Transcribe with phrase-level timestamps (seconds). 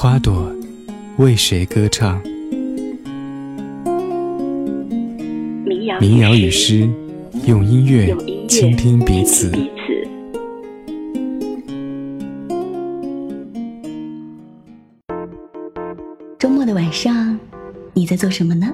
[0.00, 0.48] 花朵
[1.16, 2.22] 为谁歌唱？
[6.00, 6.88] 民谣与诗，
[7.48, 8.16] 用音乐
[8.46, 9.50] 倾听彼此。
[16.38, 17.36] 周末的晚上，
[17.92, 18.72] 你在做什么呢？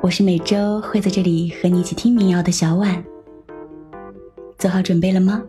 [0.00, 3.04] 我是每周会在这里和你一起听民谣的小婉，
[4.58, 5.40] 做好准备了吗？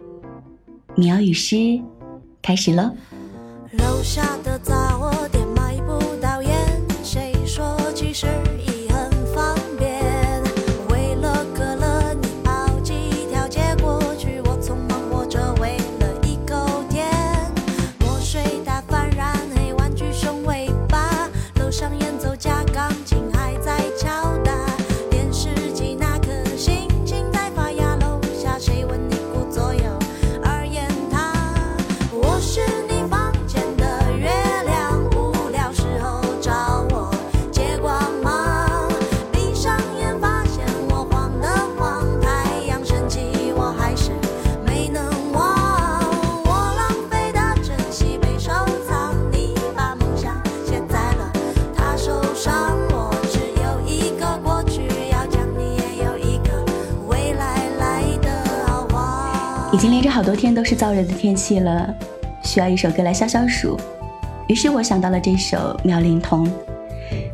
[0.94, 1.81] 民谣与诗，
[2.44, 2.91] 开始喽。
[4.05, 4.45] shock.
[60.16, 61.94] 好多天都是燥热的天气了，
[62.41, 63.77] 需要一首歌来消消暑。
[64.47, 66.47] 于是我想到了这首《妙龄童》。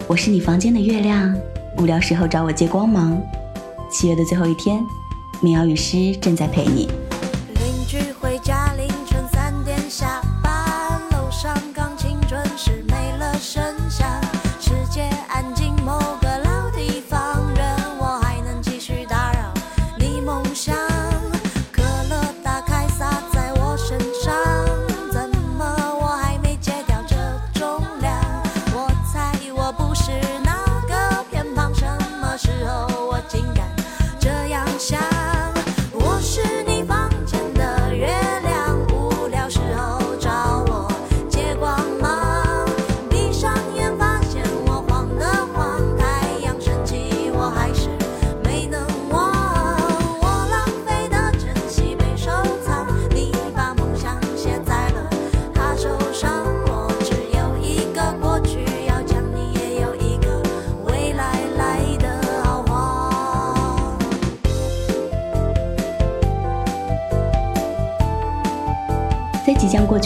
[0.08, 1.32] 我是你房间的月亮，
[1.78, 3.22] 无聊时候找我借光芒。
[3.92, 4.84] 七月的最后一天，
[5.42, 6.90] 民谣与诗正在陪你。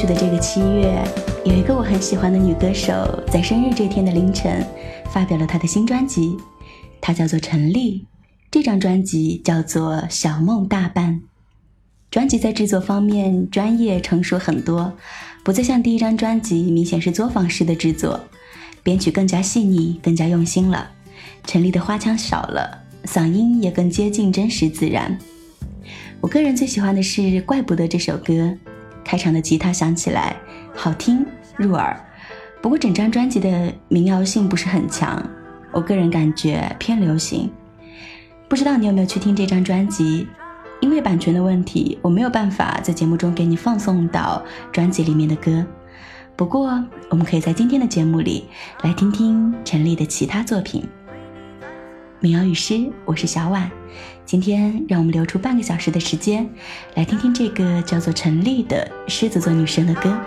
[0.05, 1.03] 的这个七月，
[1.43, 2.93] 有一个我很喜欢的女歌手，
[3.31, 4.63] 在生日这天的凌晨，
[5.11, 6.37] 发表了她的新专辑，
[7.01, 8.05] 她叫做陈粒。
[8.51, 11.13] 这张专辑叫做《小梦大半》。
[12.11, 14.93] 专辑在制作方面专业成熟很多，
[15.43, 18.19] 不再像第一张专辑明显是作坊式的制作，
[18.83, 20.89] 编曲更加细腻，更加用心了。
[21.45, 25.17] 陈粒的花腔少了，嗓音也更接近真实自然。
[26.21, 28.55] 我个人最喜欢的是《怪不得》这首歌。
[29.05, 30.35] 开场的吉他响起来，
[30.75, 31.97] 好听入耳。
[32.61, 35.23] 不过整张专辑的民谣性不是很强，
[35.71, 37.49] 我个人感觉偏流行。
[38.49, 40.27] 不知道你有没有去听这张专辑？
[40.81, 45.65] 因为版权的问题，我没有办法在节目中给你放送到专辑里面的歌。
[46.35, 48.45] 不过我们可以在今天的节目里
[48.81, 50.83] 来听听陈粒的其他作品。
[52.25, 53.69] 民谣与诗，我是小婉。
[54.25, 56.49] 今天让我们留出半个小时的时间，
[56.95, 60.19] 来听听这个叫做陈丽的狮子座女生的歌。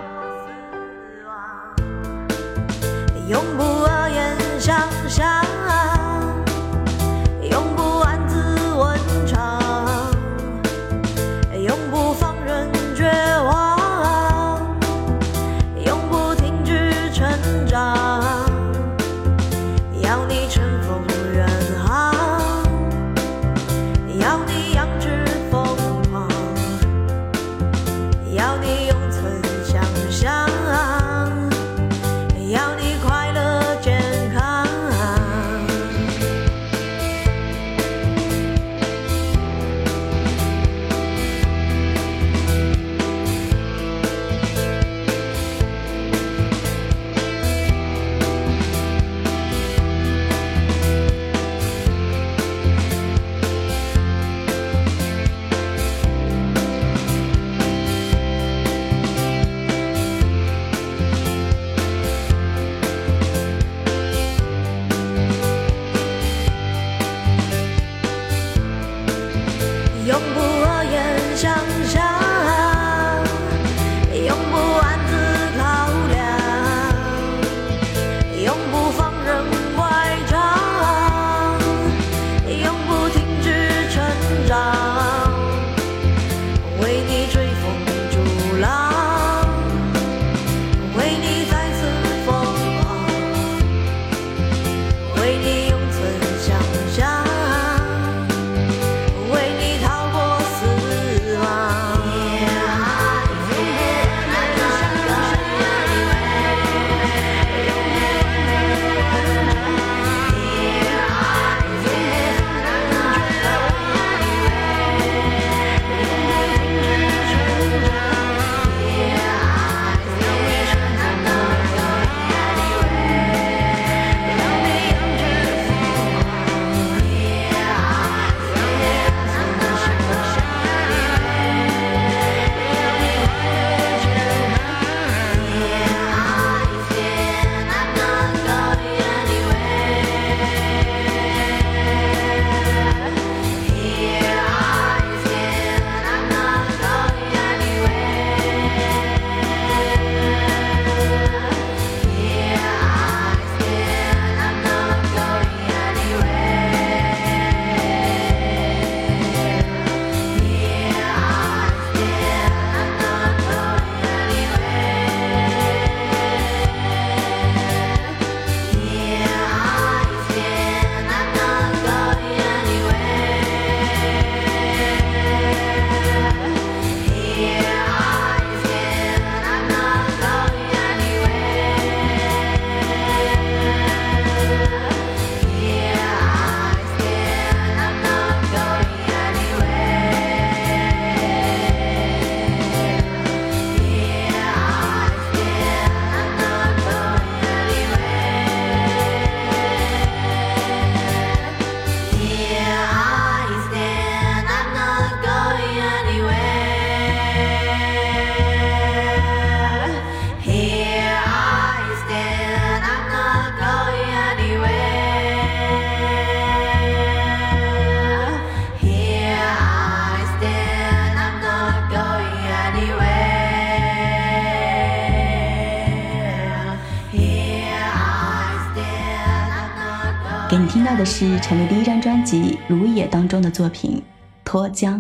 [230.99, 232.37] 的是陈粒第一张专辑
[232.67, 233.93] 《如也》当中的作品
[234.45, 234.95] 《脱缰》。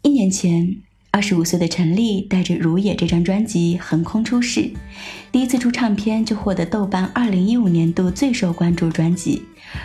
[0.00, 0.78] 一年前，
[1.10, 4.70] 二十五岁的陈粒带着《如也》这张专辑横空出世，
[5.30, 9.42] 第一次出唱片就获得豆瓣二零一五年度最受关注专辑，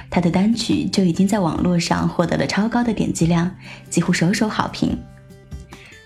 [0.09, 3.53] 她的单曲就已经在网络上获得了超高的点击量，
[3.89, 4.97] 几乎首首好评。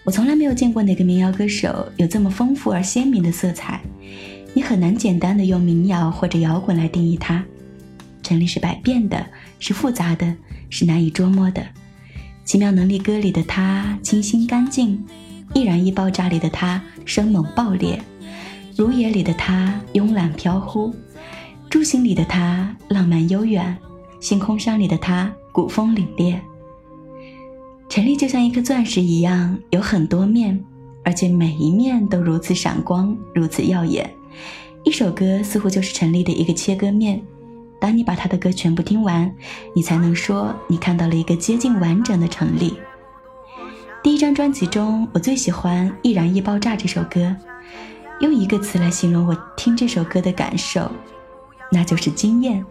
[0.03, 3.79] 我从来没有见过哪个民谣歌手有这么丰富而鲜明的色彩，
[4.55, 7.45] 你很难简单的用民谣或者摇滚来定义它。
[8.27, 9.25] 陈粒是百变的，
[9.57, 10.35] 是复杂的，
[10.69, 11.65] 是难以捉摸的。
[12.43, 15.01] 奇妙能力歌里的他清新干净，
[15.53, 17.97] 易燃易爆炸里的他生猛爆裂，
[18.75, 20.93] 如野里的他慵懒飘忽，
[21.69, 23.77] 住行里的他浪漫悠远，
[24.19, 26.37] 星空山里的他古风凛冽。
[27.87, 30.61] 陈丽就像一颗钻石一样，有很多面，
[31.05, 34.13] 而且每一面都如此闪光，如此耀眼。
[34.83, 37.21] 一首歌似乎就是陈丽的一个切割面。
[37.79, 39.33] 当你把他的歌全部听完，
[39.75, 42.79] 你才能说你看到了一个接近完整的陈立。
[44.03, 47.35] 第一张专辑中，我最喜欢《易燃易爆炸》这首歌，
[48.19, 50.89] 用一个词来形容我听这首歌的感受，
[51.71, 52.65] 那就是惊艳。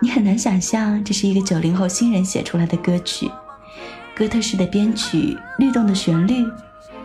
[0.00, 3.30] 你很难想象这是一个九零后新人写出来的歌曲，
[4.16, 6.44] 哥特式的编曲，律动的旋律，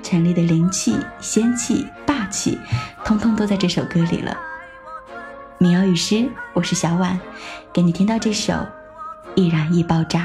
[0.01, 2.58] 陈粒的灵气、仙气、霸气，
[3.06, 4.36] 通通都在这首歌里了。
[5.60, 7.20] 民谣与诗，我是小婉，
[7.74, 8.54] 给你听到这首
[9.34, 10.20] 《易燃易爆炸》。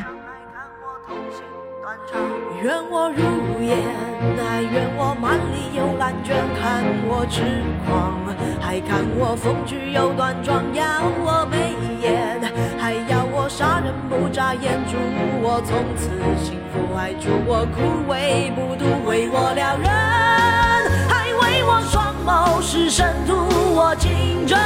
[2.62, 3.22] 愿我如
[3.64, 3.78] 烟，
[4.36, 7.40] 还愿我满里有感觉，看我痴
[7.88, 8.20] 狂，
[8.60, 10.84] 还看我风趣又端庄，要
[11.24, 11.72] 我眉
[12.06, 12.38] 眼，
[12.78, 14.98] 还要我杀人不眨眼，祝
[15.40, 16.10] 我从此
[16.44, 19.88] 幸福，还祝我枯萎不渡，为我撩人，
[21.08, 23.34] 还为我双眸是神，图
[23.74, 24.58] 我情真。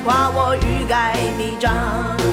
[0.00, 2.27] 夸我欲盖弥彰。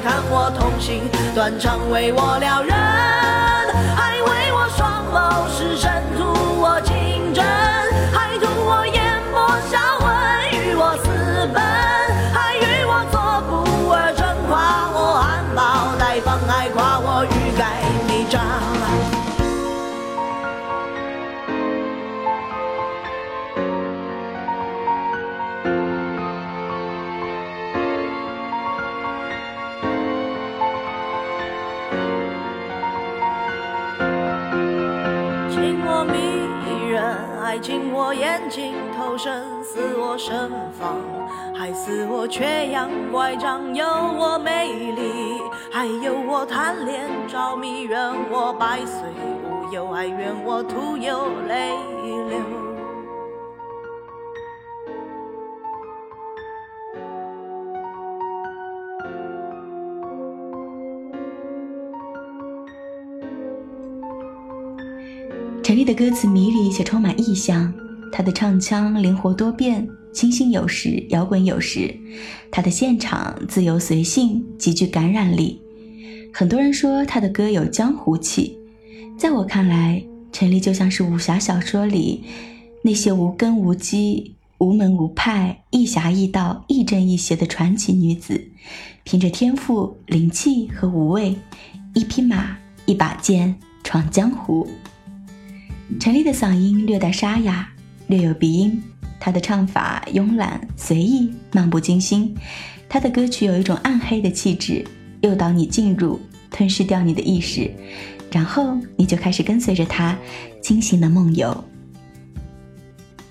[0.00, 1.02] 看我痛心
[1.34, 2.74] 断肠，为我撩人，
[40.10, 40.96] 我盛放，
[41.54, 45.02] 还似我缺氧乖张，有我美丽，
[45.70, 48.00] 还有我贪恋着迷，怨
[48.30, 51.76] 我百岁无忧，还怨我徒有泪
[52.30, 52.38] 流。
[65.62, 67.70] 陈粒的歌词迷离且充满意象，
[68.10, 71.94] 她的唱腔灵活多变，清新有时，摇滚有时。
[72.50, 75.60] 她的现场自由随性，极具感染力。
[76.32, 78.58] 很多人说她的歌有江湖气，
[79.18, 82.24] 在我看来，陈粒就像是武侠小说里
[82.82, 88.50] 那些无根无基、无门无派、亦侠亦道、亦正亦邪的传奇女子，
[89.04, 91.36] 凭着天赋、灵气和无畏，
[91.94, 94.68] 一匹马，一把剑，闯江湖。
[95.98, 97.68] 陈粒的嗓音略带沙哑，
[98.08, 98.82] 略有鼻音。
[99.20, 102.34] 他的唱法慵懒随意，漫不经心。
[102.88, 104.84] 他的歌曲有一种暗黑的气质，
[105.20, 107.70] 诱导你进入，吞噬掉你的意识，
[108.30, 110.16] 然后你就开始跟随着他，
[110.60, 111.64] 惊醒的梦游。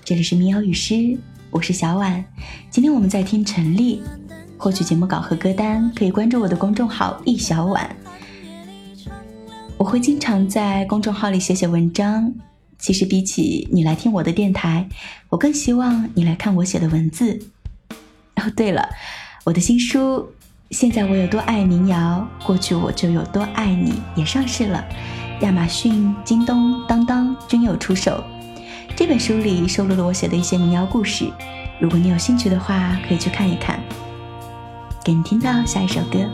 [0.04, 1.18] 这里是民谣与诗，
[1.50, 2.24] 我是小婉。
[2.70, 4.02] 今天我们在听陈粒。
[4.60, 7.88] 获取节目稿和歌单，可以关注我的公众号“易小婉”。
[9.78, 12.34] 我会经常在公众号里写写文章。
[12.78, 14.88] 其实比起你来听我的电台，
[15.28, 17.38] 我更希望你来看我写的文字。
[18.36, 18.88] 哦，对了，
[19.44, 20.20] 我的新书
[20.70, 24.84] 《现在我有多爱民谣，过去我就有多爱你》也上市了，
[25.40, 28.22] 亚马逊、京东、当当均有出售。
[28.94, 31.30] 这本书里收录了我写的一些民谣故事，
[31.80, 33.80] 如果你有兴趣的话，可以去看一看。
[35.04, 36.28] 给你听到下一首歌。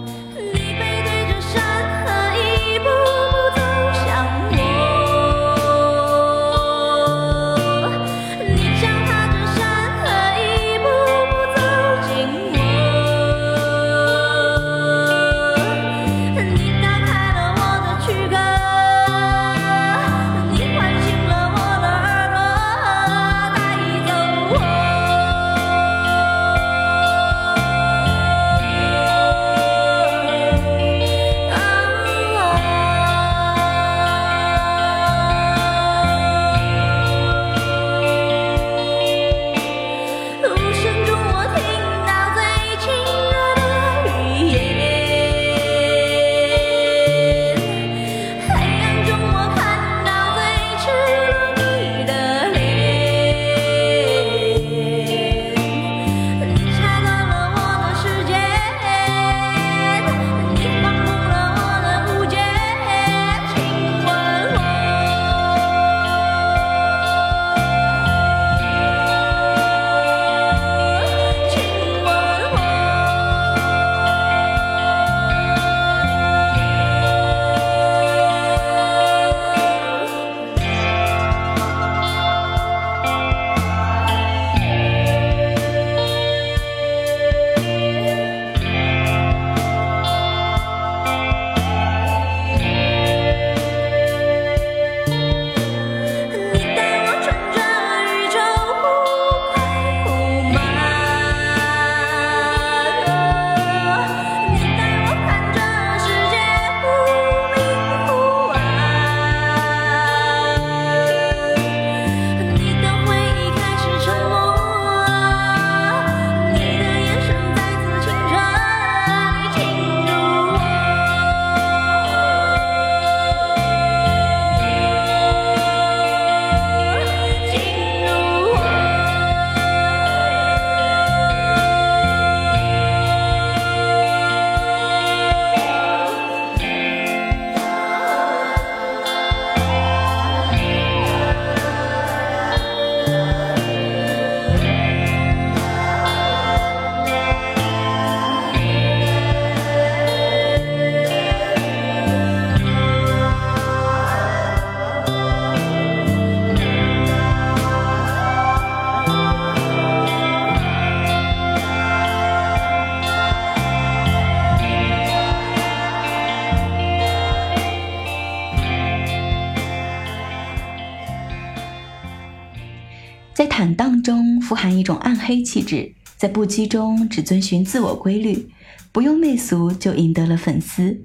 [174.65, 178.49] 含一种暗黑气质，在不羁中只遵循自我规律，
[178.93, 180.99] 不用媚俗就赢得了粉丝。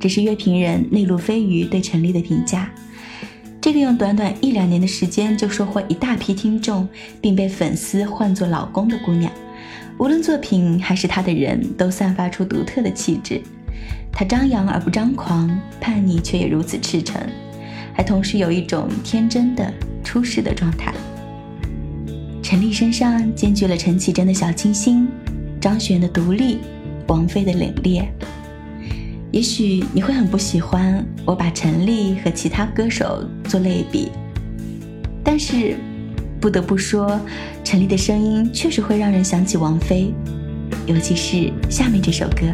[0.00, 2.72] 这是乐评人内陆飞鱼对陈粒的评价。
[3.60, 6.88] 这个用短短一两年的时间就收获一大批听众，
[7.20, 9.30] 并被粉丝唤作“老公”的姑娘，
[9.98, 13.42] 无论作品还是她的人都散发出独特的气质。
[14.10, 17.20] 她张扬而不张狂，叛逆却也如此赤诚，
[17.92, 19.70] 还同时有一种天真的
[20.02, 20.94] 出世的状态。
[22.50, 25.06] 陈丽身上兼具了陈绮贞的小清新，
[25.60, 26.60] 张悬的独立，
[27.06, 28.06] 王菲的冷冽。
[29.30, 34.08] 也许你会很不喜欢我把陈丽和其他歌手做类比，
[35.22, 35.76] 但是
[36.40, 37.20] 不得不说，
[37.62, 40.10] 陈丽的声音确实会让人想起王菲，
[40.86, 42.46] 尤其是下面这首歌。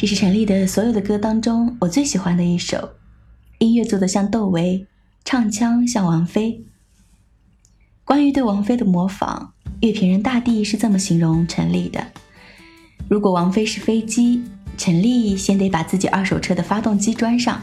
[0.00, 2.90] 这是陈粒的所有的歌当中我最喜欢的一首，
[3.58, 4.86] 音乐做的像窦唯，
[5.24, 6.64] 唱腔像王菲。
[8.04, 9.48] 关于对王菲的模仿，
[9.80, 12.06] 乐评人大地是这么形容陈粒的：
[13.08, 14.44] 如果王菲是飞机，
[14.76, 17.60] 陈粒先得把自己二手车的发动机装上。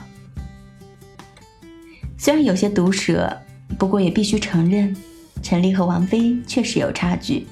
[2.17, 3.33] 虽然有些毒舌，
[3.79, 4.93] 不过也必须承认，
[5.41, 7.47] 陈粒和王菲确实有差距。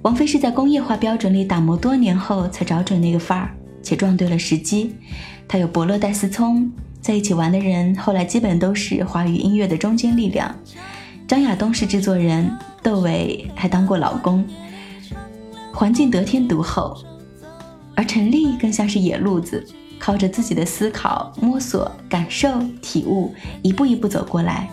[0.00, 3.54] 王菲是在工业化标准里打磨多年后才找准那个范儿。
[3.86, 4.96] 且撞对了时机，
[5.46, 6.68] 他有伯乐戴思聪，
[7.00, 10.52] 在一起玩的人后来基本都是华语音乐的中坚力量。
[11.28, 12.50] 张亚东是制作人，
[12.82, 14.44] 窦唯还当过老公，
[15.72, 17.00] 环境得天独厚。
[17.94, 19.64] 而陈粒更像是野路子，
[20.00, 24.68] 靠着自己的思考、摸索、感受、体悟，一步一步走过来。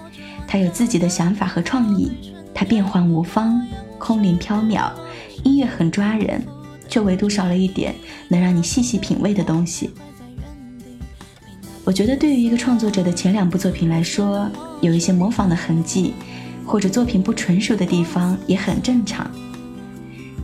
[0.48, 2.12] 他有自己的想法和创意，
[2.52, 3.62] 他变幻无方，
[4.00, 4.92] 空灵飘渺，
[5.44, 6.44] 音乐很抓人。
[6.94, 7.96] 却唯独少了一点
[8.28, 9.90] 能让你细细品味的东西。
[11.84, 14.48] 我觉得，对于一个创作者的前两部作品来说，
[14.80, 16.14] 有一些模仿的痕迹，
[16.64, 19.28] 或者作品不纯熟的地方也很正常。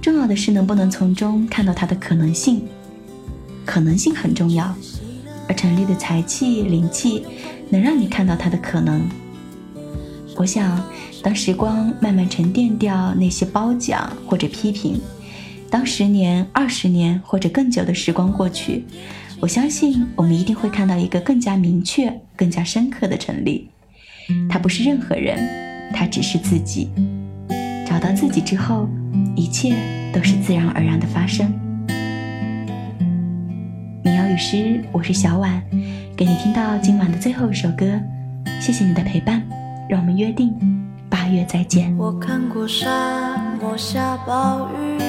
[0.01, 2.63] 重要的是能不能从中看到它的可能性，
[3.63, 4.73] 可能性很重要。
[5.47, 7.27] 而陈粒的才气、灵气，
[7.69, 9.07] 能让你看到它的可能。
[10.35, 10.83] 我想，
[11.21, 14.99] 当时光慢慢沉淀掉那些褒奖或者批评。
[15.71, 18.85] 当十年、二十年或者更久的时光过去，
[19.39, 23.69] 我相信我们一定会看到一个更加明确、更加深刻的陈立。
[24.49, 26.89] 他不是任何人，他只是自己。
[27.87, 28.87] 找到自己之后，
[29.35, 29.75] 一切
[30.13, 31.51] 都是自然而然的发生。
[34.03, 35.61] 民谣与诗，我是小婉，
[36.15, 37.99] 给你听到今晚的最后一首歌。
[38.59, 39.41] 谢谢你的陪伴，
[39.89, 40.53] 让我们约定
[41.09, 41.95] 八月再见。
[41.97, 45.08] 我看过沙漠下暴雨。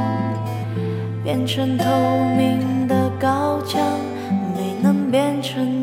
[1.23, 1.85] 变成透
[2.35, 3.79] 明的高墙，
[4.55, 5.80] 没能变成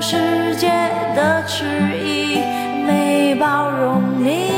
[0.00, 0.68] 世界
[1.14, 1.64] 的迟
[1.98, 2.40] 疑
[2.86, 3.16] 没。
[3.38, 4.50] 包容你。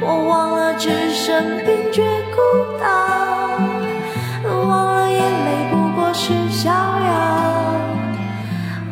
[0.00, 2.38] 我忘了置身冰绝孤
[2.80, 2.86] 岛，
[4.48, 6.72] 忘了眼泪不过是逍遥，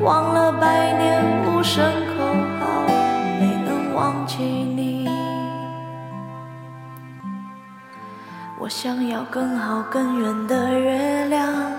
[0.01, 2.25] 忘了百年无声口
[2.59, 2.83] 号，
[3.39, 5.09] 没能忘记你。
[8.59, 11.72] 我想要更好更圆的月亮。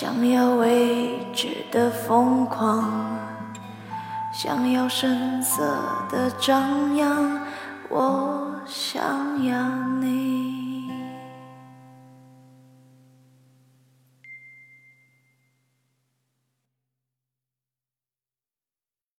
[0.00, 3.18] 想要未知的疯狂，
[4.32, 5.60] 想要声色
[6.08, 7.40] 的张扬，
[7.88, 9.60] 我想要
[10.00, 10.57] 你。